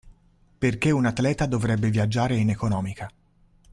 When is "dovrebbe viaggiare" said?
1.45-2.35